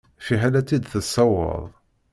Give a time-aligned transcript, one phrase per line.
[0.25, 1.63] Fiḥel ad tt-id-tessawweḍ.